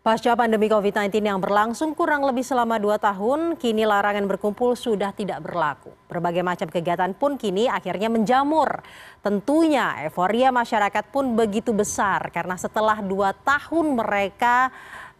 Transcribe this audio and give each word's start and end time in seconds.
Pasca 0.00 0.32
pandemi 0.32 0.64
COVID-19 0.64 1.12
yang 1.20 1.44
berlangsung 1.44 1.92
kurang 1.92 2.24
lebih 2.24 2.40
selama 2.40 2.80
dua 2.80 2.96
tahun, 2.96 3.60
kini 3.60 3.84
larangan 3.84 4.24
berkumpul 4.24 4.72
sudah 4.72 5.12
tidak 5.12 5.44
berlaku. 5.44 5.92
Berbagai 6.08 6.40
macam 6.40 6.72
kegiatan 6.72 7.12
pun 7.12 7.36
kini 7.36 7.68
akhirnya 7.68 8.08
menjamur. 8.08 8.80
Tentunya 9.20 10.08
euforia 10.08 10.48
masyarakat 10.48 11.04
pun 11.12 11.36
begitu 11.36 11.76
besar 11.76 12.32
karena 12.32 12.56
setelah 12.56 12.96
dua 13.04 13.36
tahun 13.44 14.00
mereka 14.00 14.72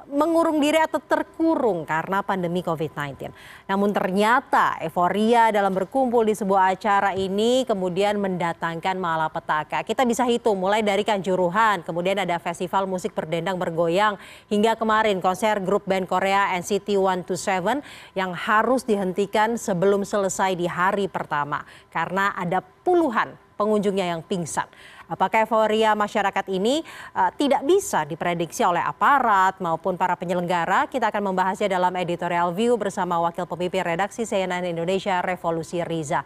mengurung 0.09 0.63
diri 0.63 0.81
atau 0.81 1.03
terkurung 1.03 1.85
karena 1.85 2.25
pandemi 2.25 2.65
COVID-19. 2.65 3.29
Namun 3.69 3.93
ternyata 3.93 4.81
euforia 4.81 5.53
dalam 5.53 5.77
berkumpul 5.77 6.25
di 6.25 6.33
sebuah 6.33 6.73
acara 6.73 7.13
ini 7.13 7.69
kemudian 7.69 8.17
mendatangkan 8.17 8.97
malapetaka. 8.97 9.85
Kita 9.85 10.09
bisa 10.09 10.25
hitung 10.25 10.57
mulai 10.57 10.81
dari 10.81 11.05
Kanjuruhan, 11.05 11.85
kemudian 11.85 12.17
ada 12.23 12.41
festival 12.41 12.89
musik 12.89 13.13
berdendang 13.13 13.61
bergoyang, 13.61 14.17
hingga 14.49 14.79
kemarin 14.79 15.21
konser 15.21 15.61
grup 15.61 15.85
band 15.85 16.09
Korea 16.09 16.55
NCT 16.57 16.97
127 16.97 17.83
yang 18.17 18.33
harus 18.33 18.87
dihentikan 18.87 19.61
sebelum 19.61 20.07
selesai 20.07 20.57
di 20.57 20.71
hari 20.71 21.11
pertama 21.11 21.67
karena 21.91 22.33
ada 22.39 22.63
puluhan 22.63 23.35
pengunjungnya 23.61 24.17
yang 24.17 24.25
pingsan. 24.25 24.65
Apakah 25.11 25.43
euforia 25.43 25.99
masyarakat 25.99 26.47
ini 26.55 26.87
uh, 27.19 27.35
tidak 27.35 27.67
bisa 27.67 28.07
diprediksi 28.07 28.63
oleh 28.63 28.79
aparat 28.79 29.59
maupun 29.59 29.99
para 29.99 30.15
penyelenggara? 30.15 30.87
Kita 30.87 31.11
akan 31.11 31.35
membahasnya 31.35 31.67
dalam 31.67 31.91
editorial 31.99 32.55
view 32.55 32.79
bersama 32.79 33.19
Wakil 33.19 33.43
Pemimpin 33.51 33.83
Redaksi 33.83 34.23
CNN 34.23 34.63
Indonesia 34.63 35.19
Revolusi 35.19 35.83
Riza. 35.83 36.23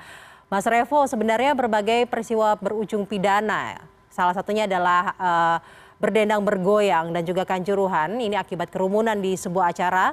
Mas 0.53 0.69
Revo, 0.69 1.09
sebenarnya 1.09 1.57
berbagai 1.57 2.05
peristiwa 2.13 2.53
berujung 2.61 3.09
pidana, 3.09 3.81
salah 4.13 4.37
satunya 4.37 4.69
adalah 4.69 5.17
uh, 5.17 5.59
berdendang 5.97 6.45
bergoyang 6.45 7.17
dan 7.17 7.25
juga 7.25 7.49
kanjuruhan. 7.49 8.21
Ini 8.21 8.37
akibat 8.37 8.69
kerumunan 8.69 9.17
di 9.17 9.33
sebuah 9.41 9.73
acara 9.73 10.13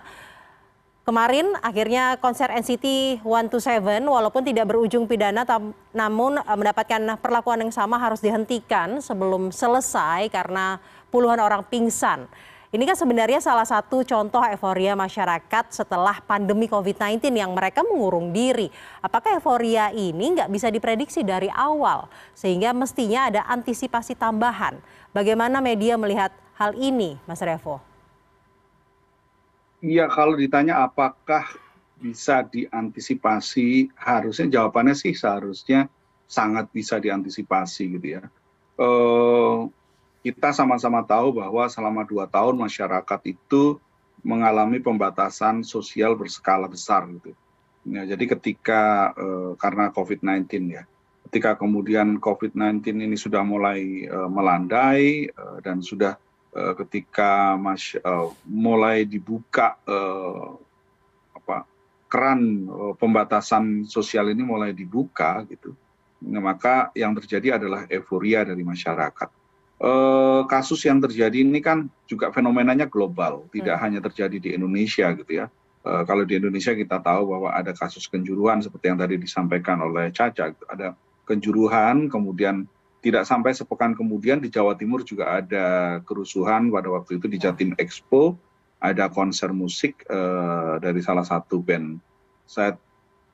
kemarin 1.02 1.52
akhirnya 1.66 2.17
konser 2.21 2.47
NCT 2.53 3.19
127 3.25 4.05
walaupun 4.05 4.45
tidak 4.45 4.69
berujung 4.69 5.09
pidana 5.09 5.44
namun 5.91 6.39
eh, 6.39 6.57
mendapatkan 6.57 7.17
perlakuan 7.17 7.66
yang 7.66 7.73
sama 7.73 7.97
harus 7.97 8.21
dihentikan 8.21 9.02
sebelum 9.02 9.49
selesai 9.49 10.29
karena 10.29 10.77
puluhan 11.09 11.41
orang 11.41 11.66
pingsan. 11.67 12.29
Ini 12.72 12.88
kan 12.88 12.95
sebenarnya 12.95 13.44
salah 13.44 13.67
satu 13.67 13.99
contoh 14.07 14.39
euforia 14.39 14.95
masyarakat 14.95 15.75
setelah 15.75 16.23
pandemi 16.23 16.72
COVID-19 16.72 17.19
yang 17.35 17.52
mereka 17.52 17.83
mengurung 17.83 18.31
diri. 18.31 18.72
Apakah 19.03 19.35
euforia 19.35 19.91
ini 19.91 20.39
nggak 20.39 20.47
bisa 20.47 20.72
diprediksi 20.72 21.19
dari 21.19 21.52
awal? 21.52 22.07
Sehingga 22.31 22.72
mestinya 22.72 23.27
ada 23.27 23.44
antisipasi 23.52 24.16
tambahan. 24.16 24.79
Bagaimana 25.11 25.59
media 25.59 25.99
melihat 25.99 26.31
hal 26.55 26.72
ini, 26.79 27.19
Mas 27.27 27.44
Revo? 27.44 27.91
Iya, 29.81 30.05
kalau 30.13 30.37
ditanya 30.37 30.85
apakah 30.85 31.57
bisa 31.97 32.45
diantisipasi, 32.45 33.89
harusnya 33.97 34.61
jawabannya 34.61 34.93
sih 34.93 35.17
seharusnya 35.17 35.89
sangat 36.29 36.69
bisa 36.69 37.01
diantisipasi 37.01 37.97
gitu 37.97 38.07
ya. 38.21 38.23
Eh, 38.77 39.59
kita 40.21 40.53
sama-sama 40.53 41.01
tahu 41.01 41.41
bahwa 41.41 41.65
selama 41.65 42.05
dua 42.05 42.29
tahun 42.29 42.61
masyarakat 42.61 43.21
itu 43.25 43.81
mengalami 44.21 44.77
pembatasan 44.77 45.65
sosial 45.65 46.13
berskala 46.13 46.69
besar 46.69 47.09
gitu. 47.09 47.33
Ya, 47.85 48.05
jadi 48.05 48.38
ketika 48.38 49.13
eh, 49.17 49.51
karena 49.57 49.89
COVID-19 49.89 50.77
ya, 50.77 50.85
ketika 51.25 51.57
kemudian 51.57 52.21
COVID-19 52.21 53.01
ini 53.01 53.17
sudah 53.17 53.41
mulai 53.41 54.05
eh, 54.05 54.29
melandai 54.29 55.29
dan 55.66 55.81
sudah 55.81 56.21
ketika 56.52 57.55
mas, 57.55 57.95
uh, 58.03 58.27
mulai 58.44 59.07
dibuka 59.07 59.80
uh, 59.88 60.59
apa, 61.31 61.63
keran 62.11 62.67
uh, 62.67 62.94
pembatasan 62.99 63.88
sosial 63.88 64.28
ini 64.35 64.44
mulai 64.44 64.75
dibuka 64.75 65.47
gitu, 65.47 65.72
nah, 66.28 66.44
maka 66.44 66.91
yang 66.91 67.16
terjadi 67.16 67.56
adalah 67.56 67.88
euforia 67.88 68.44
dari 68.44 68.67
masyarakat. 68.67 69.29
Uh, 69.81 70.45
kasus 70.45 70.85
yang 70.85 71.01
terjadi 71.01 71.41
ini 71.41 71.57
kan 71.57 71.89
juga 72.06 72.29
fenomenanya 72.29 72.85
global, 72.85 73.50
tidak 73.50 73.79
hmm. 73.79 73.83
hanya 73.88 74.00
terjadi 74.03 74.38
di 74.38 74.50
Indonesia 74.53 75.09
gitu 75.18 75.41
ya. 75.41 75.50
Uh, 75.81 76.06
kalau 76.06 76.22
di 76.22 76.38
Indonesia 76.38 76.78
kita 76.78 77.01
tahu 77.01 77.33
bahwa 77.33 77.50
ada 77.50 77.73
kasus 77.73 78.06
kenjuruhan 78.06 78.62
seperti 78.62 78.94
yang 78.94 79.00
tadi 79.01 79.18
disampaikan 79.18 79.81
oleh 79.81 80.13
Caca, 80.13 80.53
gitu. 80.53 80.68
ada 80.69 80.94
kenjuruhan, 81.25 82.12
kemudian 82.12 82.69
tidak 83.01 83.25
sampai 83.25 83.57
sepekan 83.57 83.97
kemudian 83.97 84.38
di 84.38 84.53
Jawa 84.53 84.78
Timur 84.78 85.01
juga 85.01 85.41
ada 85.41 85.97
kerusuhan 86.06 86.69
pada 86.69 86.94
waktu 86.94 87.17
itu 87.17 87.25
di 87.25 87.41
Jatim 87.41 87.73
Expo. 87.81 88.38
Ada 88.81 89.13
konser 89.13 89.53
musik 89.53 90.06
uh, 90.09 90.81
dari 90.81 91.06
salah 91.06 91.25
satu 91.25 91.62
band. 91.62 92.01
Saya 92.50 92.78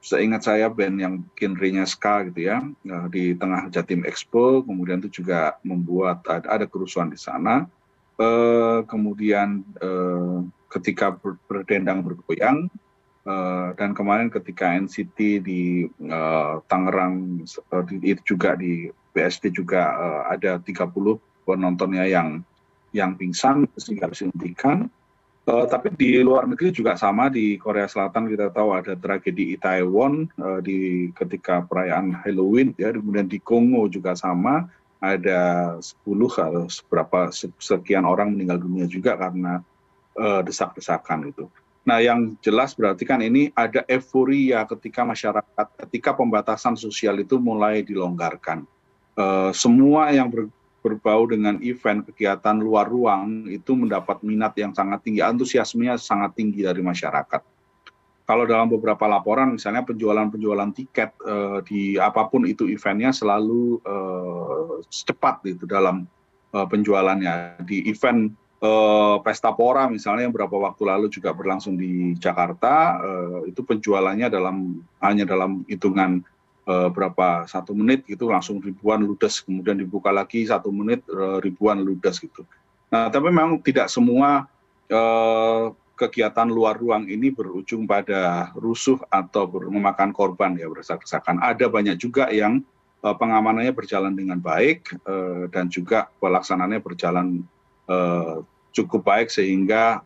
seingat 0.03 0.43
saya 0.43 0.67
band 0.67 0.95
yang 0.99 1.13
genrenya 1.35 1.87
ska 1.87 2.27
gitu 2.31 2.51
ya 2.51 2.63
uh, 2.63 3.07
di 3.11 3.35
tengah 3.35 3.67
Jatim 3.71 4.07
Expo. 4.07 4.63
Kemudian 4.63 5.03
itu 5.03 5.23
juga 5.23 5.59
membuat 5.63 6.23
ada, 6.27 6.59
ada 6.59 6.65
kerusuhan 6.67 7.11
di 7.11 7.19
sana. 7.19 7.67
Uh, 8.17 8.83
kemudian 8.87 9.63
uh, 9.83 10.43
ketika 10.71 11.15
ber, 11.15 11.39
berdendang 11.47 12.01
bergoyang 12.03 12.71
Uh, 13.27 13.75
dan 13.75 13.91
kemarin 13.91 14.31
ketika 14.31 14.71
NCT 14.71 15.43
di 15.43 15.83
uh, 16.07 16.63
Tangerang 16.71 17.43
uh, 17.43 17.83
itu 17.99 18.23
juga 18.23 18.55
di 18.55 18.87
BSD 19.11 19.51
juga 19.51 19.91
uh, 19.99 20.21
ada 20.31 20.63
30 20.63 20.95
penontonnya 21.43 22.07
yang 22.07 22.39
yang 22.95 23.19
pingsan 23.19 23.67
sehingga 23.75 24.07
harus 24.07 24.23
dihentikan. 24.23 24.87
Uh, 25.43 25.67
tapi 25.67 25.91
di 25.99 26.23
luar 26.23 26.47
negeri 26.47 26.71
juga 26.71 26.95
sama 26.95 27.27
di 27.27 27.59
Korea 27.59 27.91
Selatan 27.91 28.31
kita 28.31 28.47
tahu 28.47 28.71
ada 28.71 28.95
tragedi 28.95 29.59
Itaewon 29.59 30.31
uh, 30.39 30.63
di 30.63 31.11
ketika 31.11 31.67
perayaan 31.67 32.15
Halloween 32.23 32.75
ya 32.79 32.95
kemudian 32.95 33.27
di 33.27 33.43
Kongo 33.43 33.91
juga 33.91 34.15
sama 34.15 34.71
ada 35.03 35.75
10 35.79 35.83
atau 36.31 36.67
seberapa 36.67 37.31
sekian 37.59 38.07
orang 38.07 38.35
meninggal 38.35 38.59
dunia 38.63 38.87
juga 38.87 39.19
karena 39.19 39.59
uh, 40.15 40.41
desak-desakan 40.43 41.31
itu. 41.31 41.47
Nah, 41.87 42.03
yang 42.03 42.35
jelas 42.43 42.75
berarti 42.75 43.07
kan 43.07 43.23
ini 43.23 43.47
ada 43.55 43.87
euforia 43.87 44.67
ketika 44.67 45.07
masyarakat, 45.07 45.67
ketika 45.87 46.11
pembatasan 46.11 46.75
sosial 46.75 47.15
itu 47.23 47.39
mulai 47.39 47.79
dilonggarkan. 47.79 48.67
Eh, 49.15 49.51
semua 49.55 50.11
yang 50.11 50.27
berbau 50.83 51.23
dengan 51.31 51.57
event 51.63 52.03
kegiatan 52.11 52.59
luar 52.59 52.91
ruang 52.91 53.47
itu 53.47 53.71
mendapat 53.71 54.19
minat 54.19 54.51
yang 54.59 54.75
sangat 54.75 54.99
tinggi, 55.07 55.23
antusiasmenya 55.23 55.95
sangat 55.95 56.35
tinggi 56.35 56.67
dari 56.67 56.83
masyarakat. 56.83 57.41
Kalau 58.27 58.43
dalam 58.43 58.67
beberapa 58.67 59.07
laporan, 59.07 59.55
misalnya 59.55 59.87
penjualan-penjualan 59.87 60.75
tiket 60.75 61.15
uh, 61.23 61.63
di 61.63 61.95
apa 61.95 62.27
pun 62.27 62.43
itu 62.43 62.67
eventnya 62.67 63.15
selalu 63.15 63.79
uh, 63.87 64.83
cepat 64.91 65.47
itu 65.47 65.63
dalam 65.63 66.03
uh, 66.51 66.67
penjualannya. 66.67 67.63
Di 67.63 67.87
event 67.87 68.35
Pesta 69.21 69.53
Pora 69.53 69.85
misalnya 69.85 70.25
yang 70.25 70.33
beberapa 70.33 70.57
waktu 70.57 70.81
lalu 70.81 71.13
juga 71.13 71.29
berlangsung 71.29 71.77
di 71.77 72.17
Jakarta, 72.17 72.97
uh, 72.97 73.39
itu 73.45 73.61
penjualannya 73.61 74.33
dalam 74.33 74.81
hanya 74.97 75.29
dalam 75.29 75.61
hitungan 75.69 76.25
Eh, 76.67 76.89
berapa 76.91 77.47
satu 77.47 77.71
menit 77.71 78.03
gitu 78.11 78.27
langsung 78.27 78.59
ribuan 78.59 78.99
ludes 78.99 79.39
kemudian 79.39 79.79
dibuka 79.79 80.11
lagi 80.11 80.43
satu 80.43 80.67
menit 80.67 80.99
eh, 81.07 81.39
ribuan 81.39 81.79
ludes 81.79 82.19
gitu. 82.19 82.43
Nah 82.91 83.07
tapi 83.07 83.31
memang 83.31 83.63
tidak 83.63 83.87
semua 83.87 84.51
eh, 84.91 85.71
kegiatan 85.95 86.51
luar 86.51 86.75
ruang 86.75 87.07
ini 87.07 87.31
berujung 87.31 87.87
pada 87.87 88.51
rusuh 88.59 88.99
atau 89.07 89.47
memakan 89.47 90.11
korban 90.11 90.59
ya 90.59 90.67
berdasarkan. 90.67 91.39
Ada 91.39 91.71
banyak 91.71 91.95
juga 91.95 92.27
yang 92.35 92.59
pengamanannya 93.01 93.71
berjalan 93.71 94.13
dengan 94.13 94.37
baik 94.37 94.93
dan 95.49 95.73
juga 95.73 96.05
pelaksanaannya 96.21 96.81
berjalan 96.85 97.41
cukup 98.75 99.05
baik 99.05 99.27
sehingga 99.31 100.01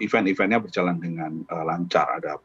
event-eventnya 0.00 0.58
berjalan 0.62 0.96
dengan 0.96 1.44
lancar 1.50 2.08
ada 2.16 2.40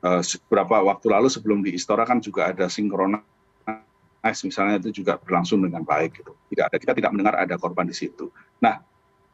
Eh, 0.00 0.22
beberapa 0.48 0.80
waktu 0.80 1.12
lalu 1.12 1.28
sebelum 1.28 1.60
di 1.60 1.76
Istora 1.76 2.08
kan 2.08 2.24
juga 2.24 2.48
ada 2.48 2.72
sinkronis 2.72 3.20
misalnya 4.40 4.80
itu 4.80 5.04
juga 5.04 5.20
berlangsung 5.20 5.60
dengan 5.60 5.84
baik 5.84 6.24
gitu. 6.24 6.32
Tidak 6.48 6.64
ada 6.72 6.76
kita 6.80 6.92
tidak 6.96 7.12
mendengar 7.12 7.36
ada 7.36 7.60
korban 7.60 7.84
di 7.84 7.92
situ. 7.92 8.32
Nah, 8.64 8.80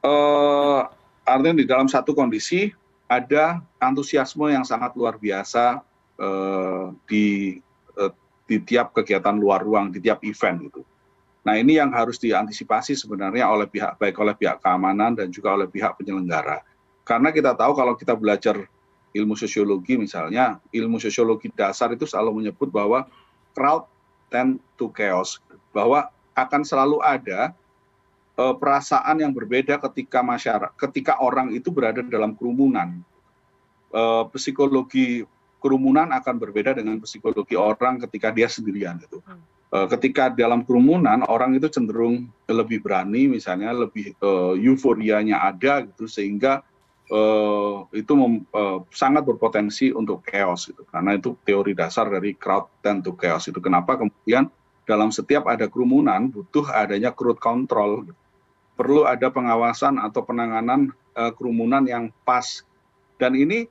eh, 0.02 0.80
artinya 1.22 1.62
di 1.62 1.66
dalam 1.70 1.86
satu 1.86 2.18
kondisi 2.18 2.74
ada 3.06 3.62
antusiasme 3.78 4.50
yang 4.50 4.66
sangat 4.66 4.98
luar 4.98 5.22
biasa 5.22 5.86
eh, 6.18 6.86
di 7.06 7.26
eh, 8.02 8.12
di 8.50 8.56
tiap 8.66 8.90
kegiatan 8.90 9.38
luar 9.38 9.62
ruang, 9.62 9.94
di 9.94 10.02
tiap 10.02 10.26
event 10.26 10.66
gitu. 10.66 10.82
Nah, 11.46 11.54
ini 11.54 11.78
yang 11.78 11.94
harus 11.94 12.18
diantisipasi 12.18 12.98
sebenarnya 12.98 13.46
oleh 13.46 13.70
pihak 13.70 14.02
baik 14.02 14.18
oleh 14.18 14.34
pihak 14.34 14.58
keamanan 14.58 15.14
dan 15.14 15.30
juga 15.30 15.54
oleh 15.54 15.70
pihak 15.70 15.94
penyelenggara. 15.94 16.58
Karena 17.06 17.30
kita 17.30 17.54
tahu 17.54 17.70
kalau 17.78 17.94
kita 17.94 18.18
belajar 18.18 18.66
ilmu 19.14 19.38
sosiologi 19.38 19.94
misalnya, 19.94 20.58
ilmu 20.74 20.98
sosiologi 20.98 21.46
dasar 21.54 21.94
itu 21.94 22.02
selalu 22.02 22.42
menyebut 22.42 22.66
bahwa 22.66 23.06
crowd 23.54 23.86
tend 24.26 24.58
to 24.74 24.90
chaos, 24.90 25.38
bahwa 25.70 26.10
akan 26.34 26.66
selalu 26.66 26.98
ada 26.98 27.54
uh, 28.34 28.54
perasaan 28.58 29.22
yang 29.22 29.30
berbeda 29.30 29.78
ketika 29.86 30.26
masyarakat, 30.26 30.74
ketika 30.74 31.22
orang 31.22 31.54
itu 31.54 31.70
berada 31.70 32.02
dalam 32.02 32.34
kerumunan. 32.34 33.06
Uh, 33.94 34.26
psikologi 34.34 35.22
kerumunan 35.62 36.10
akan 36.10 36.42
berbeda 36.42 36.74
dengan 36.74 36.98
psikologi 36.98 37.54
orang 37.54 38.02
ketika 38.02 38.34
dia 38.34 38.50
sendirian 38.50 38.98
gitu. 38.98 39.22
Uh, 39.66 39.90
ketika 39.90 40.30
dalam 40.30 40.62
kerumunan 40.62 41.26
orang 41.26 41.58
itu 41.58 41.66
cenderung 41.66 42.30
lebih 42.46 42.86
berani, 42.86 43.26
misalnya 43.26 43.74
lebih 43.74 44.14
uh, 44.22 44.54
euforianya 44.54 45.42
ada 45.42 45.82
gitu, 45.82 46.06
sehingga 46.06 46.62
uh, 47.10 47.82
itu 47.90 48.14
sangat 48.94 49.26
berpotensi 49.26 49.90
untuk 49.90 50.22
chaos 50.22 50.70
gitu. 50.70 50.86
Karena 50.86 51.18
itu 51.18 51.34
teori 51.42 51.74
dasar 51.74 52.06
dari 52.06 52.38
crowd 52.38 52.70
tend 52.78 53.02
to 53.02 53.18
chaos 53.18 53.50
itu. 53.50 53.58
Kenapa 53.58 53.98
kemudian 53.98 54.46
dalam 54.86 55.10
setiap 55.10 55.50
ada 55.50 55.66
kerumunan 55.66 56.30
butuh 56.30 56.70
adanya 56.70 57.10
crowd 57.10 57.42
control. 57.42 58.06
Gitu 58.06 58.22
perlu 58.76 59.08
ada 59.08 59.32
pengawasan 59.32 59.96
atau 59.96 60.20
penanganan 60.20 60.92
kerumunan 61.40 61.80
yang 61.88 62.12
pas. 62.28 62.60
Dan 63.16 63.32
ini 63.32 63.64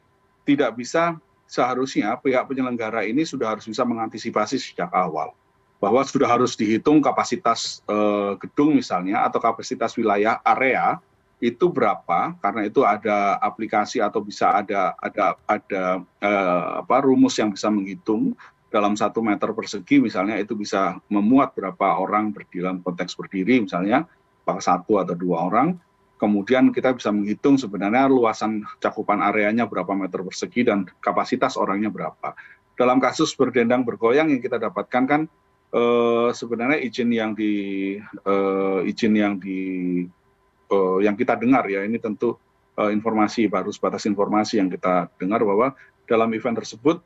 tidak 0.50 0.74
bisa 0.74 1.22
seharusnya 1.46 2.18
pihak 2.18 2.50
penyelenggara 2.50 3.06
ini 3.06 3.22
sudah 3.22 3.54
harus 3.54 3.70
bisa 3.70 3.86
mengantisipasi 3.86 4.58
sejak 4.58 4.90
awal 4.90 5.38
bahwa 5.80 6.02
sudah 6.08 6.30
harus 6.30 6.56
dihitung 6.56 7.04
kapasitas 7.04 7.84
uh, 7.86 8.40
gedung 8.40 8.80
misalnya 8.80 9.28
atau 9.28 9.38
kapasitas 9.44 9.94
wilayah 10.00 10.40
area 10.42 10.98
itu 11.44 11.68
berapa 11.68 12.34
karena 12.40 12.62
itu 12.64 12.82
ada 12.88 13.36
aplikasi 13.44 14.00
atau 14.00 14.24
bisa 14.24 14.56
ada 14.56 14.96
ada 15.04 15.36
ada 15.46 15.84
uh, 16.24 16.80
apa 16.80 16.98
rumus 17.04 17.36
yang 17.36 17.52
bisa 17.52 17.68
menghitung 17.68 18.34
dalam 18.72 18.96
satu 18.96 19.20
meter 19.20 19.52
persegi 19.52 20.00
misalnya 20.00 20.40
itu 20.40 20.56
bisa 20.56 21.00
memuat 21.12 21.54
berapa 21.54 22.00
orang 22.00 22.32
berdiri 22.32 22.64
dalam 22.64 22.80
konteks 22.80 23.20
berdiri 23.20 23.68
misalnya 23.68 24.08
apakah 24.48 24.64
satu 24.64 25.04
atau 25.04 25.16
dua 25.16 25.48
orang 25.52 25.76
kemudian 26.16 26.72
kita 26.72 26.96
bisa 26.96 27.12
menghitung 27.12 27.60
sebenarnya 27.60 28.08
luasan 28.08 28.64
cakupan 28.80 29.20
areanya 29.20 29.68
berapa 29.68 29.92
meter 29.92 30.24
persegi 30.24 30.64
dan 30.64 30.88
kapasitas 31.04 31.60
orangnya 31.60 31.92
berapa. 31.92 32.34
Dalam 32.76 33.00
kasus 33.00 33.32
berdendang 33.36 33.88
bergoyang 33.88 34.32
yang 34.32 34.42
kita 34.44 34.60
dapatkan 34.60 35.04
kan 35.08 35.22
eh, 35.76 36.30
sebenarnya 36.32 36.80
izin 36.80 37.12
yang 37.12 37.36
di 37.36 37.54
eh, 38.00 38.80
izin 38.88 39.14
yang 39.20 39.36
di 39.36 39.60
eh, 40.72 40.98
yang 41.04 41.20
kita 41.20 41.36
dengar 41.36 41.68
ya 41.68 41.84
ini 41.84 42.00
tentu 42.00 42.40
eh, 42.80 42.92
informasi 42.96 43.52
baru 43.52 43.70
sebatas 43.76 44.08
informasi 44.08 44.64
yang 44.64 44.72
kita 44.72 45.12
dengar 45.20 45.44
bahwa 45.44 45.76
dalam 46.08 46.32
event 46.32 46.56
tersebut 46.64 47.04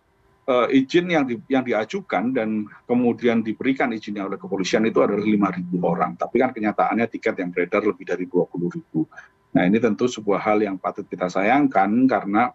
uh, 0.49 0.67
izin 0.67 1.05
yang 1.13 1.23
di, 1.29 1.37
yang 1.47 1.61
diajukan 1.61 2.33
dan 2.33 2.65
kemudian 2.89 3.45
diberikan 3.45 3.93
izinnya 3.93 4.25
oleh 4.25 4.41
kepolisian 4.41 4.83
itu 4.89 4.99
adalah 5.05 5.21
5.000 5.21 5.69
orang. 5.85 6.11
Tapi 6.17 6.35
kan 6.41 6.49
kenyataannya 6.49 7.05
tiket 7.05 7.37
yang 7.37 7.53
beredar 7.53 7.85
lebih 7.85 8.05
dari 8.09 8.25
20.000. 8.25 9.53
Nah 9.55 9.63
ini 9.65 9.77
tentu 9.77 10.09
sebuah 10.09 10.41
hal 10.41 10.65
yang 10.65 10.75
patut 10.81 11.05
kita 11.05 11.29
sayangkan 11.29 11.89
karena 12.09 12.53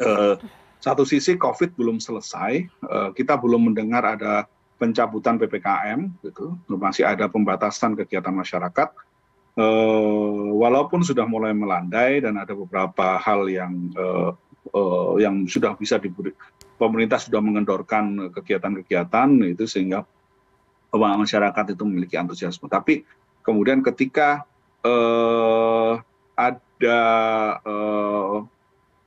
uh, 0.00 0.34
satu 0.82 1.06
sisi 1.06 1.36
COVID 1.38 1.76
belum 1.76 2.00
selesai, 2.00 2.66
uh, 2.88 3.10
kita 3.14 3.36
belum 3.38 3.70
mendengar 3.70 4.02
ada 4.02 4.48
pencabutan 4.82 5.38
ppkm, 5.38 6.10
gitu, 6.26 6.58
masih 6.66 7.06
ada 7.06 7.30
pembatasan 7.30 7.94
kegiatan 7.94 8.34
masyarakat. 8.34 8.90
Uh, 9.52 10.48
walaupun 10.56 11.04
sudah 11.04 11.28
mulai 11.28 11.52
melandai 11.52 12.24
dan 12.24 12.40
ada 12.40 12.56
beberapa 12.56 13.20
hal 13.20 13.44
yang 13.52 13.92
uh, 13.94 14.32
uh, 14.72 15.20
yang 15.20 15.44
sudah 15.44 15.76
bisa 15.76 16.00
diberi, 16.00 16.32
pemerintah 16.82 17.22
sudah 17.22 17.38
mengendorkan 17.38 18.32
kegiatan-kegiatan 18.34 19.28
itu 19.54 19.70
sehingga 19.70 20.02
masyarakat 20.98 21.72
itu 21.72 21.82
memiliki 21.86 22.18
antusiasme. 22.18 22.68
Tapi 22.68 23.06
kemudian 23.40 23.80
ketika 23.80 24.44
eh, 24.84 25.92
ada 26.36 27.00
eh, 27.62 28.36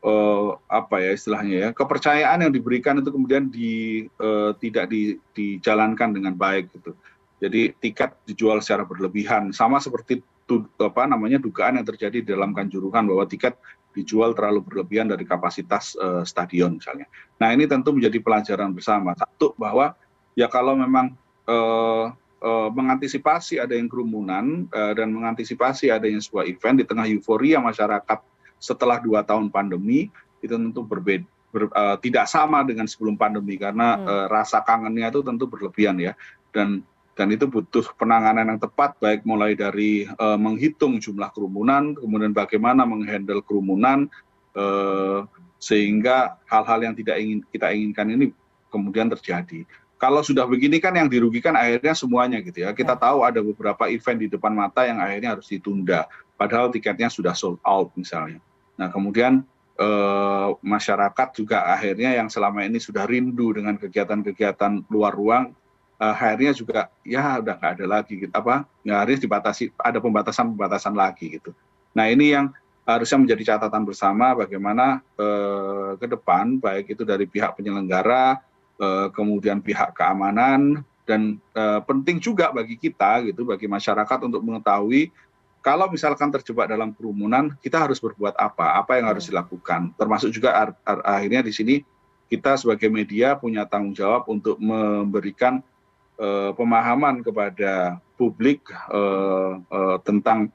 eh, 0.05 0.47
apa 0.69 0.95
ya 1.01 1.11
istilahnya 1.17 1.55
ya 1.57 1.69
kepercayaan 1.73 2.45
yang 2.45 2.53
diberikan 2.53 3.01
itu 3.01 3.09
kemudian 3.09 3.49
di, 3.49 4.05
eh, 4.05 4.51
tidak 4.61 4.85
di, 4.93 5.17
dijalankan 5.33 6.13
dengan 6.13 6.37
baik 6.37 6.69
gitu. 6.77 6.93
Jadi 7.41 7.75
tiket 7.83 8.15
dijual 8.23 8.63
secara 8.63 8.87
berlebihan 8.87 9.51
sama 9.51 9.81
seperti 9.83 10.23
apa 10.77 11.09
namanya 11.09 11.41
dugaan 11.41 11.81
yang 11.81 11.87
terjadi 11.89 12.21
di 12.21 12.29
dalam 12.31 12.53
kanjuruhan 12.53 13.09
bahwa 13.09 13.25
tiket 13.25 13.57
dijual 13.97 14.37
terlalu 14.37 14.61
berlebihan 14.61 15.09
dari 15.09 15.25
kapasitas 15.25 15.97
uh, 15.97 16.21
stadion 16.21 16.77
misalnya. 16.77 17.09
Nah 17.41 17.51
ini 17.55 17.65
tentu 17.65 17.95
menjadi 17.95 18.21
pelajaran 18.21 18.71
bersama. 18.75 19.15
Satu 19.17 19.57
bahwa 19.57 19.97
ya 20.37 20.51
kalau 20.51 20.77
memang 20.77 21.15
uh, 21.49 22.13
uh, 22.43 22.69
mengantisipasi 22.71 23.57
ada 23.57 23.73
yang 23.73 23.89
kerumunan 23.89 24.69
uh, 24.69 24.93
dan 24.93 25.09
mengantisipasi 25.15 25.89
adanya 25.89 26.21
sebuah 26.21 26.45
event 26.45 26.83
di 26.83 26.85
tengah 26.85 27.07
euforia 27.09 27.57
masyarakat 27.57 28.19
setelah 28.65 28.97
dua 28.97 29.21
tahun 29.21 29.53
pandemi 29.53 30.09
itu 30.41 30.57
tentu 30.57 30.81
berbeda. 30.81 31.25
Ber, 31.55 31.71
uh, 31.71 31.95
tidak 32.03 32.27
sama 32.27 32.67
dengan 32.67 32.83
sebelum 32.83 33.15
pandemi 33.15 33.55
karena 33.55 33.95
hmm. 33.95 34.03
uh, 34.03 34.25
rasa 34.27 34.59
kangennya 34.59 35.07
itu 35.07 35.23
tentu 35.23 35.47
berlebihan 35.47 35.95
ya 35.95 36.11
dan 36.51 36.83
dan 37.15 37.31
itu 37.31 37.47
butuh 37.47 37.95
penanganan 37.95 38.51
yang 38.51 38.59
tepat 38.59 38.99
baik 38.99 39.23
mulai 39.23 39.55
dari 39.55 40.03
uh, 40.19 40.35
menghitung 40.35 40.99
jumlah 40.99 41.31
kerumunan 41.31 41.95
kemudian 41.95 42.35
bagaimana 42.35 42.83
menghandle 42.83 43.39
kerumunan 43.39 44.11
uh, 44.59 45.23
sehingga 45.55 46.35
hal-hal 46.43 46.91
yang 46.91 46.95
tidak 46.99 47.23
ingin 47.23 47.39
kita 47.47 47.71
inginkan 47.71 48.11
ini 48.11 48.35
kemudian 48.67 49.07
terjadi 49.07 49.63
kalau 49.95 50.19
sudah 50.19 50.43
begini 50.43 50.83
kan 50.83 50.91
yang 50.91 51.07
dirugikan 51.07 51.55
akhirnya 51.55 51.95
semuanya 51.95 52.43
gitu 52.43 52.67
ya 52.67 52.75
kita 52.75 52.99
ya. 52.99 53.01
tahu 53.01 53.23
ada 53.23 53.39
beberapa 53.39 53.87
event 53.87 54.19
di 54.19 54.27
depan 54.27 54.51
mata 54.51 54.83
yang 54.83 54.99
akhirnya 54.99 55.39
harus 55.39 55.47
ditunda 55.47 56.03
padahal 56.35 56.67
tiketnya 56.67 57.07
sudah 57.07 57.31
sold 57.31 57.63
out 57.63 57.95
misalnya 57.95 58.43
nah 58.75 58.91
kemudian 58.91 59.43
eh, 59.79 60.49
masyarakat 60.59 61.27
juga 61.35 61.67
akhirnya 61.71 62.15
yang 62.15 62.27
selama 62.27 62.63
ini 62.67 62.79
sudah 62.79 63.07
rindu 63.07 63.55
dengan 63.55 63.79
kegiatan-kegiatan 63.79 64.87
luar 64.91 65.15
ruang 65.15 65.55
uh, 65.99 66.13
akhirnya 66.15 66.51
juga 66.55 66.91
ya 67.05 67.39
udah 67.39 67.55
nggak 67.55 67.73
ada 67.79 67.85
lagi 67.87 68.13
gitu. 68.19 68.31
Apa 68.35 68.67
ya 68.83 69.03
harus 69.03 69.21
dibatasi 69.21 69.71
ada 69.79 69.99
pembatasan 70.03 70.55
pembatasan 70.55 70.93
lagi 70.95 71.39
gitu. 71.39 71.55
Nah 71.95 72.11
ini 72.11 72.35
yang 72.35 72.51
harusnya 72.85 73.17
menjadi 73.25 73.55
catatan 73.55 73.81
bersama 73.81 74.37
bagaimana 74.37 75.01
uh, 75.17 75.97
ke 75.97 76.05
depan 76.05 76.61
baik 76.61 76.93
itu 76.93 77.01
dari 77.01 77.25
pihak 77.25 77.57
penyelenggara 77.57 78.37
uh, 78.77 79.09
kemudian 79.09 79.57
pihak 79.57 79.97
keamanan 79.97 80.85
dan 81.05 81.41
uh, 81.57 81.81
penting 81.81 82.21
juga 82.21 82.53
bagi 82.53 82.77
kita 82.77 83.25
gitu 83.25 83.45
bagi 83.49 83.65
masyarakat 83.65 84.29
untuk 84.29 84.41
mengetahui 84.45 85.09
kalau 85.65 85.89
misalkan 85.89 86.29
terjebak 86.29 86.69
dalam 86.69 86.93
kerumunan 86.93 87.49
kita 87.57 87.81
harus 87.81 87.97
berbuat 87.97 88.37
apa 88.37 88.77
apa 88.77 89.01
yang 89.01 89.09
harus 89.09 89.25
hmm. 89.25 89.33
dilakukan 89.33 89.81
termasuk 89.97 90.29
juga 90.29 90.69
akhirnya 90.85 91.41
di 91.41 91.49
sini 91.49 91.75
kita 92.29 92.53
sebagai 92.61 92.89
media 92.93 93.33
punya 93.33 93.65
tanggung 93.65 93.97
jawab 93.97 94.29
untuk 94.29 94.61
memberikan 94.61 95.65
uh, 96.21 96.53
pemahaman 96.53 97.25
kepada 97.25 97.97
publik 98.13 98.65
uh, 98.93 99.57
uh, 99.57 99.97
tentang 100.05 100.53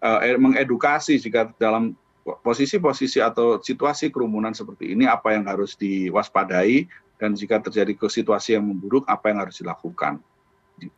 uh, 0.00 0.20
mengedukasi 0.40 1.20
jika 1.20 1.52
dalam 1.60 1.92
posisi-posisi 2.44 3.24
atau 3.24 3.56
situasi 3.60 4.12
kerumunan 4.12 4.52
seperti 4.52 4.92
ini 4.92 5.08
apa 5.08 5.32
yang 5.32 5.48
harus 5.48 5.76
diwaspadai 5.80 6.84
dan 7.16 7.32
jika 7.32 7.56
terjadi 7.58 7.96
ke 7.96 8.06
situasi 8.06 8.56
yang 8.56 8.68
memburuk 8.68 9.08
apa 9.08 9.32
yang 9.32 9.40
harus 9.40 9.64
dilakukan. 9.64 10.20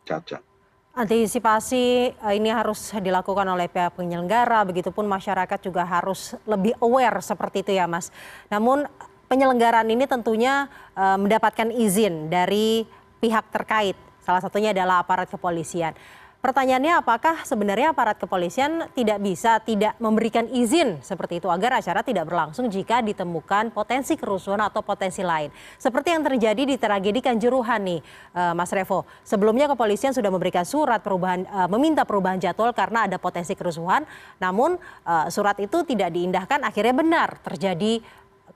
Caca. 0.05 0.50
Antisipasi 0.91 2.11
ini 2.35 2.51
harus 2.51 2.91
dilakukan 2.91 3.47
oleh 3.47 3.71
pihak 3.71 3.95
penyelenggara, 3.95 4.67
begitupun 4.67 5.07
masyarakat 5.07 5.59
juga 5.63 5.87
harus 5.87 6.35
lebih 6.43 6.75
aware 6.83 7.23
seperti 7.23 7.63
itu 7.63 7.79
ya 7.79 7.87
Mas. 7.87 8.11
Namun 8.51 8.83
penyelenggaraan 9.31 9.87
ini 9.87 10.03
tentunya 10.03 10.67
uh, 10.91 11.15
mendapatkan 11.15 11.71
izin 11.71 12.27
dari 12.27 12.83
pihak 13.23 13.47
terkait. 13.55 13.95
Salah 14.19 14.43
satunya 14.43 14.75
adalah 14.75 14.99
aparat 14.99 15.31
kepolisian. 15.31 15.95
Pertanyaannya 16.41 17.05
apakah 17.05 17.45
sebenarnya 17.45 17.93
aparat 17.93 18.17
kepolisian 18.17 18.89
tidak 18.97 19.21
bisa 19.21 19.61
tidak 19.61 19.93
memberikan 20.01 20.49
izin 20.49 20.97
seperti 21.05 21.37
itu 21.37 21.45
agar 21.53 21.77
acara 21.77 22.01
tidak 22.01 22.25
berlangsung 22.25 22.65
jika 22.65 23.05
ditemukan 23.05 23.69
potensi 23.69 24.17
kerusuhan 24.17 24.57
atau 24.65 24.81
potensi 24.81 25.21
lain. 25.21 25.53
Seperti 25.77 26.17
yang 26.17 26.25
terjadi 26.25 26.65
di 26.65 26.81
tragedi 26.81 27.21
Kanjuruhan 27.21 27.85
nih 27.85 28.01
uh, 28.33 28.57
Mas 28.57 28.73
Revo. 28.73 29.05
Sebelumnya 29.21 29.69
kepolisian 29.69 30.17
sudah 30.17 30.33
memberikan 30.33 30.65
surat 30.65 31.05
perubahan 31.05 31.45
uh, 31.45 31.69
meminta 31.69 32.09
perubahan 32.09 32.41
jadwal 32.41 32.73
karena 32.73 33.05
ada 33.05 33.21
potensi 33.21 33.53
kerusuhan. 33.53 34.01
Namun 34.41 34.81
uh, 35.05 35.29
surat 35.29 35.61
itu 35.61 35.85
tidak 35.85 36.09
diindahkan 36.09 36.65
akhirnya 36.65 36.97
benar 36.97 37.37
terjadi 37.45 38.01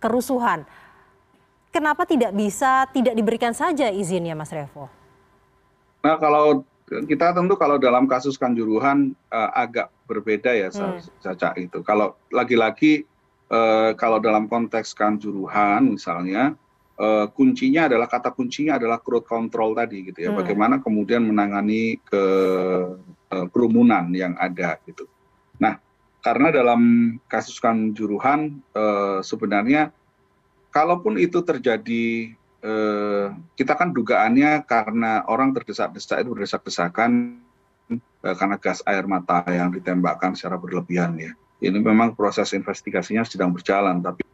kerusuhan 0.01 0.65
kenapa 1.69 2.07
tidak 2.09 2.33
bisa 2.33 2.89
tidak 2.89 3.13
diberikan 3.13 3.53
saja 3.53 3.93
izinnya 3.93 4.33
Mas 4.33 4.49
Revo? 4.49 4.87
Nah 6.01 6.17
kalau 6.17 6.65
kita 6.85 7.33
tentu 7.33 7.57
kalau 7.57 7.81
dalam 7.81 8.05
kasus 8.05 8.37
kanjuruhan 8.37 9.17
uh, 9.33 9.49
agak 9.57 9.89
berbeda 10.05 10.53
ya 10.53 10.69
hmm. 10.69 11.01
Caca 11.17 11.57
itu. 11.57 11.81
Kalau 11.81 12.13
lagi-lagi 12.29 13.01
uh, 13.49 13.97
kalau 13.97 14.21
dalam 14.21 14.45
konteks 14.45 14.93
kanjuruhan 14.93 15.97
misalnya 15.97 16.53
uh, 17.01 17.25
kuncinya 17.33 17.89
adalah 17.89 18.05
kata 18.05 18.29
kuncinya 18.37 18.77
adalah 18.77 19.01
crowd 19.01 19.25
control 19.25 19.73
tadi 19.73 20.13
gitu 20.13 20.29
ya. 20.29 20.29
Hmm. 20.29 20.45
Bagaimana 20.45 20.75
kemudian 20.77 21.25
menangani 21.25 21.97
ke 22.05 22.23
uh, 23.33 23.45
kerumunan 23.49 24.13
yang 24.13 24.37
ada 24.37 24.77
gitu. 24.85 25.09
Nah, 25.57 25.81
karena 26.21 26.53
dalam 26.53 26.81
kasus 27.25 27.57
kanjuruhan 27.57 28.61
uh, 28.77 29.25
sebenarnya 29.25 29.89
kalaupun 30.69 31.17
itu 31.17 31.41
terjadi 31.41 32.35
kita 33.53 33.73
kan 33.77 33.93
dugaannya 33.93 34.65
karena 34.65 35.21
orang 35.29 35.53
terdesak-desak 35.53 36.25
itu 36.25 36.33
berdesak-desakan 36.33 37.37
uh, 37.93 38.35
karena 38.35 38.57
gas 38.57 38.81
air 38.89 39.05
mata 39.05 39.45
yang 39.49 39.69
ditembakkan 39.69 40.33
secara 40.33 40.57
berlebihan 40.57 41.13
ya. 41.17 41.31
Ini 41.61 41.79
memang 41.79 42.17
proses 42.17 42.51
investigasinya 42.51 43.23
sedang 43.23 43.55
berjalan, 43.55 44.03
tapi 44.03 44.25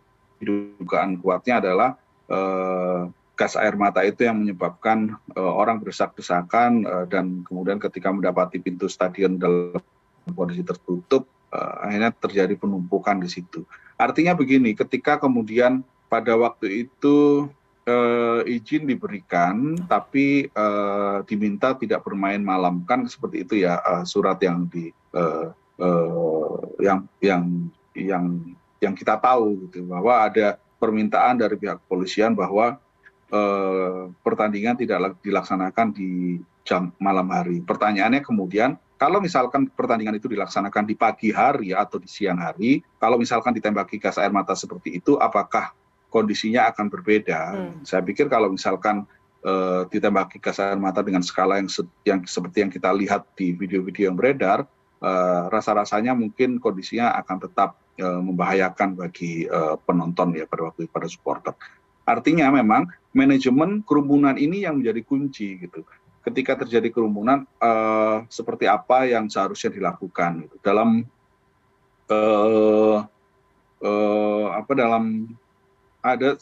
dugaan 0.41 1.21
kuatnya 1.21 1.61
adalah 1.61 1.89
uh, 2.31 3.07
gas 3.38 3.53
air 3.57 3.77
mata 3.77 4.01
itu 4.01 4.25
yang 4.25 4.41
menyebabkan 4.41 5.15
uh, 5.38 5.53
orang 5.53 5.77
berdesak-desakan 5.81 6.85
uh, 6.85 7.05
dan 7.05 7.45
kemudian 7.45 7.77
ketika 7.77 8.09
mendapati 8.09 8.57
pintu 8.57 8.89
stadion 8.89 9.38
dalam 9.38 9.77
kondisi 10.33 10.65
tertutup 10.65 11.29
uh, 11.53 11.85
akhirnya 11.85 12.09
terjadi 12.13 12.57
penumpukan 12.57 13.21
di 13.21 13.29
situ. 13.29 13.65
Artinya 14.01 14.33
begini, 14.33 14.73
ketika 14.73 15.21
kemudian 15.21 15.85
pada 16.09 16.33
waktu 16.33 16.89
itu 16.89 17.47
izin 18.45 18.85
diberikan 18.85 19.73
tapi 19.89 20.45
uh, 20.53 21.25
diminta 21.25 21.73
tidak 21.73 22.05
bermain 22.05 22.38
malam 22.38 22.85
kan 22.85 23.03
seperti 23.09 23.41
itu 23.41 23.53
ya 23.65 23.81
uh, 23.81 24.05
surat 24.05 24.38
yang 24.41 24.69
di 24.69 24.93
yang 26.77 27.09
yang 27.25 28.25
yang 28.77 28.93
kita 28.93 29.17
tahu 29.17 29.65
gitu 29.65 29.81
bahwa 29.89 30.29
ada 30.29 30.61
permintaan 30.77 31.41
dari 31.41 31.57
pihak 31.57 31.81
kepolisian 31.85 32.38
bahwa 32.38 32.77
pertandingan 34.21 34.75
tidak 34.75 35.15
dilaksanakan 35.23 35.95
di 35.95 36.38
jam 36.67 36.91
malam 37.00 37.27
hari. 37.31 37.63
Pertanyaannya 37.63 38.21
kemudian 38.21 38.77
kalau 39.01 39.17
misalkan 39.17 39.65
pertandingan 39.65 40.21
itu 40.21 40.29
dilaksanakan 40.29 40.85
di 40.85 40.93
pagi 40.93 41.33
hari 41.33 41.73
atau 41.73 41.97
di 41.97 42.05
siang 42.05 42.38
hari, 42.38 42.85
kalau 43.01 43.17
misalkan 43.17 43.50
ditembaki 43.50 43.97
gas 43.97 44.21
air 44.21 44.29
mata 44.29 44.53
seperti 44.53 45.01
itu, 45.01 45.17
apakah 45.17 45.73
kondisinya 46.12 46.68
akan 46.70 46.91
berbeda? 46.91 47.41
Hmm. 47.56 47.82
Saya 47.88 48.03
pikir 48.03 48.27
kalau 48.27 48.51
misalkan 48.51 49.08
uh, 49.48 49.88
ditembaki 49.88 50.38
gas 50.44 50.60
air 50.60 50.75
mata 50.75 51.00
dengan 51.00 51.24
skala 51.24 51.58
yang, 51.58 51.72
se 51.72 51.82
yang 52.03 52.22
seperti 52.27 52.68
yang 52.68 52.72
kita 52.72 52.91
lihat 52.91 53.24
di 53.39 53.56
video-video 53.56 54.12
yang 54.12 54.18
beredar, 54.20 54.68
uh, 55.01 55.48
rasa-rasanya 55.48 56.12
mungkin 56.12 56.60
kondisinya 56.60 57.15
akan 57.24 57.38
tetap 57.48 57.80
uh, 58.03 58.20
membahayakan 58.20 59.00
bagi 59.00 59.48
uh, 59.48 59.80
penonton 59.88 60.36
ya 60.36 60.44
pada 60.46 60.70
waktu 60.70 60.91
pada 60.91 61.08
supporter. 61.08 61.56
Artinya 62.03 62.51
memang 62.51 62.89
manajemen 63.15 63.86
kerumunan 63.88 64.36
ini 64.36 64.68
yang 64.68 64.84
menjadi 64.84 65.01
kunci 65.06 65.63
gitu. 65.63 65.88
Ketika 66.22 66.53
terjadi 66.53 66.94
kerumunan 66.94 67.50
uh, 67.58 68.27
seperti 68.30 68.70
apa 68.70 69.10
yang 69.10 69.25
seharusnya 69.25 69.74
dilakukan 69.74 70.46
gitu. 70.46 70.56
dalam 70.62 71.01
uh, 72.12 73.01
uh, 73.82 74.46
apa 74.53 74.72
dalam 74.77 75.34
ada 76.01 76.38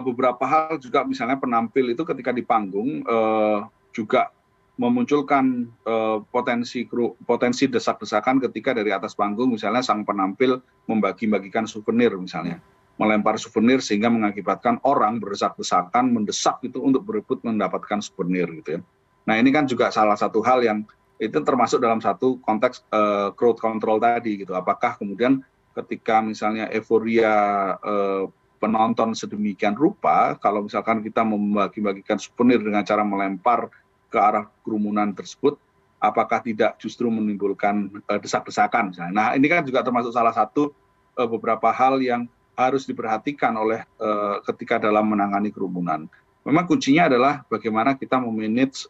beberapa 0.00 0.42
hal 0.46 0.80
juga 0.80 1.04
misalnya 1.04 1.38
penampil 1.38 1.92
itu 1.92 2.02
ketika 2.02 2.32
di 2.32 2.42
panggung 2.42 3.04
uh, 3.04 3.68
juga 3.94 4.32
memunculkan 4.74 5.70
uh, 5.86 6.18
potensi 6.34 6.82
potensi 7.22 7.70
desak-desakan 7.70 8.42
ketika 8.50 8.74
dari 8.74 8.90
atas 8.90 9.14
panggung 9.14 9.54
misalnya 9.54 9.86
sang 9.86 10.02
penampil 10.02 10.58
membagi-bagikan 10.90 11.62
souvenir 11.62 12.10
misalnya 12.18 12.58
melempar 12.98 13.38
souvenir 13.38 13.82
sehingga 13.82 14.10
mengakibatkan 14.10 14.78
orang 14.86 15.18
berdesak-desakan 15.18 16.14
mendesak 16.14 16.62
itu 16.62 16.78
untuk 16.78 17.06
berebut 17.06 17.42
mendapatkan 17.42 17.98
souvenir 18.02 18.46
gitu 18.62 18.78
ya. 18.78 18.80
Nah 19.26 19.34
ini 19.38 19.50
kan 19.50 19.66
juga 19.66 19.90
salah 19.90 20.14
satu 20.14 20.42
hal 20.46 20.62
yang 20.62 20.86
itu 21.18 21.38
termasuk 21.42 21.82
dalam 21.82 22.02
satu 22.02 22.38
konteks 22.42 22.86
uh, 22.90 23.30
crowd 23.34 23.58
control 23.58 23.98
tadi 23.98 24.42
gitu. 24.42 24.54
Apakah 24.54 24.98
kemudian 24.98 25.42
ketika 25.74 26.22
misalnya 26.22 26.70
euforia 26.70 27.34
uh, 27.82 28.30
penonton 28.64 29.12
sedemikian 29.12 29.76
rupa, 29.76 30.40
kalau 30.40 30.64
misalkan 30.64 31.04
kita 31.04 31.20
membagi-bagikan 31.20 32.16
souvenir 32.16 32.64
dengan 32.64 32.80
cara 32.80 33.04
melempar 33.04 33.68
ke 34.08 34.16
arah 34.16 34.48
kerumunan 34.64 35.12
tersebut 35.12 35.60
apakah 36.00 36.40
tidak 36.40 36.80
justru 36.80 37.12
menimbulkan 37.12 37.92
uh, 38.08 38.16
desak-desakan 38.16 38.92
misalnya. 38.92 39.12
Nah, 39.12 39.28
ini 39.36 39.44
kan 39.48 39.64
juga 39.64 39.84
termasuk 39.84 40.12
salah 40.16 40.32
satu 40.32 40.72
uh, 41.16 41.28
beberapa 41.28 41.68
hal 41.68 42.00
yang 42.00 42.24
harus 42.56 42.88
diperhatikan 42.88 43.52
oleh 43.56 43.84
uh, 44.00 44.40
ketika 44.48 44.80
dalam 44.80 45.12
menangani 45.12 45.52
kerumunan. 45.52 46.08
Memang 46.44 46.68
kuncinya 46.68 47.08
adalah 47.08 47.40
bagaimana 47.48 47.96
kita 47.96 48.20
memanage 48.20 48.84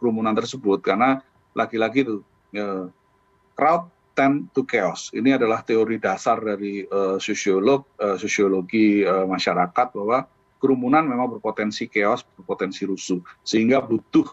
kerumunan 0.00 0.32
tersebut 0.32 0.80
karena 0.80 1.20
lagi-lagi 1.52 2.00
itu 2.00 2.24
uh, 2.56 2.88
crowd 3.52 3.92
tend 4.16 4.48
to 4.56 4.64
chaos. 4.64 5.12
Ini 5.12 5.36
adalah 5.36 5.60
teori 5.60 6.00
dasar 6.00 6.40
dari 6.40 6.82
uh, 6.88 7.20
sosiolog 7.20 7.84
uh, 8.00 8.16
sosiologi 8.16 9.04
uh, 9.04 9.28
masyarakat 9.28 9.92
bahwa 9.92 10.24
kerumunan 10.56 11.04
memang 11.04 11.36
berpotensi 11.36 11.86
chaos, 11.92 12.24
berpotensi 12.24 12.88
rusuh. 12.88 13.20
Sehingga 13.44 13.84
butuh 13.84 14.24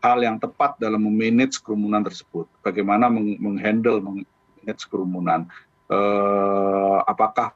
hal 0.00 0.24
yang 0.24 0.40
tepat 0.40 0.80
dalam 0.80 1.04
memanage 1.04 1.60
kerumunan 1.60 2.00
tersebut. 2.00 2.48
Bagaimana 2.64 3.12
menghandle, 3.12 4.00
manage 4.00 4.88
kerumunan. 4.88 5.50
Eh, 5.86 6.98
apakah 7.06 7.54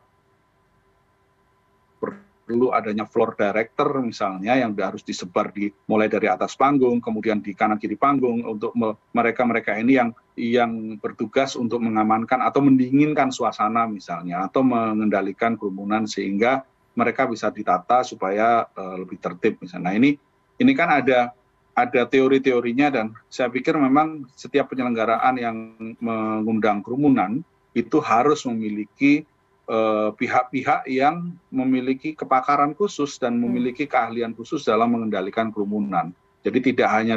perlu 2.51 2.75
adanya 2.75 3.07
floor 3.07 3.39
director 3.39 4.03
misalnya 4.03 4.59
yang 4.59 4.75
harus 4.75 5.07
disebar 5.07 5.55
di 5.55 5.71
mulai 5.87 6.11
dari 6.11 6.27
atas 6.27 6.59
panggung 6.59 6.99
kemudian 6.99 7.39
di 7.39 7.55
kanan 7.55 7.79
kiri 7.79 7.95
panggung 7.95 8.43
untuk 8.43 8.75
mereka-mereka 9.15 9.79
ini 9.79 10.03
yang 10.03 10.11
yang 10.35 10.99
bertugas 10.99 11.55
untuk 11.55 11.79
mengamankan 11.79 12.43
atau 12.43 12.59
mendinginkan 12.59 13.31
suasana 13.31 13.87
misalnya 13.87 14.51
atau 14.51 14.67
mengendalikan 14.67 15.55
kerumunan 15.55 16.11
sehingga 16.11 16.67
mereka 16.99 17.31
bisa 17.31 17.55
ditata 17.55 18.03
supaya 18.03 18.67
uh, 18.67 18.99
lebih 18.99 19.23
tertib 19.23 19.63
misalnya. 19.63 19.95
Nah 19.95 19.95
ini 19.95 20.11
ini 20.59 20.73
kan 20.75 20.91
ada 20.91 21.31
ada 21.79 22.03
teori-teorinya 22.03 22.91
dan 22.91 23.15
saya 23.31 23.47
pikir 23.47 23.79
memang 23.79 24.27
setiap 24.35 24.75
penyelenggaraan 24.75 25.39
yang 25.39 25.57
mengundang 26.03 26.83
kerumunan 26.83 27.47
itu 27.79 28.03
harus 28.03 28.43
memiliki 28.43 29.23
pihak-pihak 30.19 30.83
uh, 30.83 30.91
yang 30.91 31.39
memiliki 31.53 32.19
kepakaran 32.19 32.75
khusus 32.75 33.23
dan 33.23 33.39
hmm. 33.39 33.43
memiliki 33.47 33.87
keahlian 33.87 34.35
khusus 34.35 34.67
dalam 34.67 34.91
mengendalikan 34.91 35.55
kerumunan. 35.55 36.11
Jadi 36.43 36.73
tidak 36.73 36.89
hanya 36.91 37.17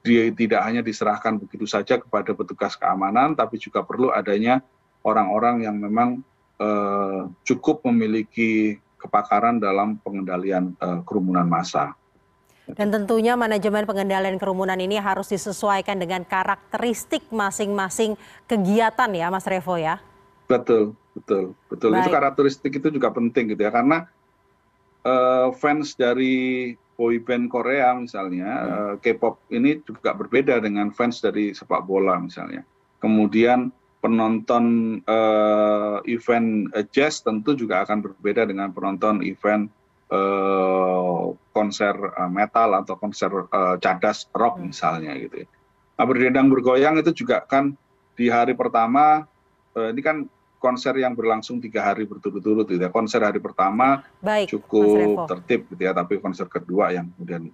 dia 0.00 0.32
tidak 0.32 0.64
hanya 0.64 0.80
diserahkan 0.80 1.36
begitu 1.36 1.68
saja 1.68 2.00
kepada 2.00 2.32
petugas 2.32 2.72
keamanan, 2.72 3.36
tapi 3.36 3.60
juga 3.60 3.84
perlu 3.84 4.08
adanya 4.08 4.64
orang-orang 5.04 5.68
yang 5.68 5.76
memang 5.76 6.24
uh, 6.56 7.28
cukup 7.44 7.84
memiliki 7.84 8.80
kepakaran 8.96 9.60
dalam 9.60 10.00
pengendalian 10.00 10.72
uh, 10.80 11.04
kerumunan 11.04 11.44
massa. 11.44 11.92
Dan 12.70 12.88
tentunya 12.94 13.34
manajemen 13.34 13.82
pengendalian 13.82 14.38
kerumunan 14.38 14.78
ini 14.78 14.94
harus 14.96 15.28
disesuaikan 15.28 15.98
dengan 15.98 16.22
karakteristik 16.22 17.26
masing-masing 17.28 18.14
kegiatan 18.46 19.10
ya 19.10 19.26
Mas 19.28 19.44
Revo 19.44 19.74
ya. 19.74 19.98
Betul, 20.50 20.98
betul, 21.14 21.54
betul. 21.70 21.90
Baik. 21.94 22.02
Itu 22.02 22.10
karakteristik 22.10 22.72
itu 22.74 22.88
juga 22.90 23.14
penting 23.14 23.54
gitu 23.54 23.62
ya 23.62 23.70
karena 23.70 24.10
uh, 25.06 25.54
fans 25.54 25.94
dari 25.94 26.74
boyband 26.98 27.46
Korea 27.48 27.94
misalnya, 27.94 28.50
hmm. 28.50 28.68
uh, 28.68 28.94
K-pop 28.98 29.46
ini 29.54 29.78
juga 29.86 30.12
berbeda 30.12 30.58
dengan 30.58 30.90
fans 30.90 31.22
dari 31.22 31.54
sepak 31.54 31.86
bola 31.86 32.18
misalnya. 32.18 32.66
Kemudian 32.98 33.70
penonton 34.02 34.98
uh, 35.06 36.02
event 36.04 36.66
jazz 36.90 37.22
tentu 37.22 37.54
juga 37.54 37.86
akan 37.86 38.10
berbeda 38.10 38.44
dengan 38.48 38.74
penonton 38.74 39.22
event 39.22 39.70
uh, 40.10 41.32
konser 41.54 41.94
metal 42.28 42.84
atau 42.84 42.98
konser 42.98 43.32
uh, 43.48 43.76
cadas 43.78 44.26
rock 44.34 44.58
hmm. 44.58 44.74
misalnya 44.74 45.14
gitu. 45.14 45.46
Ya. 45.46 45.48
Nah, 45.94 46.04
berdendang 46.08 46.48
bergoyang 46.50 46.96
itu 46.98 47.12
juga 47.24 47.44
kan 47.44 47.76
di 48.16 48.32
hari 48.32 48.56
pertama 48.56 49.28
ini 49.70 50.00
kan 50.02 50.26
konser 50.60 50.92
yang 51.00 51.16
berlangsung 51.16 51.56
tiga 51.56 51.88
hari 51.88 52.04
berturut-turut 52.04 52.68
gitu 52.68 52.78
ya. 52.78 52.92
Konser 52.92 53.24
hari 53.24 53.40
pertama 53.40 54.04
Baik, 54.20 54.52
cukup 54.52 55.24
tertib 55.24 55.64
gitu 55.72 55.88
ya, 55.88 55.96
tapi 55.96 56.20
konser 56.20 56.44
kedua 56.52 56.92
yang 56.92 57.08
kemudian 57.16 57.48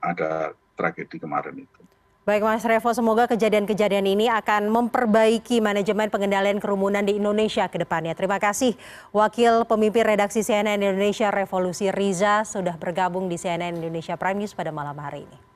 ada 0.00 0.56
tragedi 0.72 1.20
kemarin 1.20 1.68
itu. 1.68 1.80
Baik 2.28 2.44
Mas 2.44 2.60
Revo, 2.60 2.92
semoga 2.92 3.24
kejadian-kejadian 3.24 4.04
ini 4.04 4.28
akan 4.28 4.68
memperbaiki 4.68 5.64
manajemen 5.64 6.12
pengendalian 6.12 6.60
kerumunan 6.60 7.00
di 7.00 7.16
Indonesia 7.16 7.64
ke 7.72 7.80
depannya. 7.80 8.12
Terima 8.12 8.36
kasih 8.36 8.76
Wakil 9.16 9.64
Pemimpin 9.64 10.04
Redaksi 10.04 10.44
CNN 10.44 10.76
Indonesia 10.76 11.32
Revolusi 11.32 11.88
Riza 11.88 12.44
sudah 12.44 12.76
bergabung 12.76 13.32
di 13.32 13.40
CNN 13.40 13.80
Indonesia 13.80 14.20
Prime 14.20 14.44
News 14.44 14.52
pada 14.52 14.68
malam 14.68 15.00
hari 15.00 15.24
ini. 15.24 15.47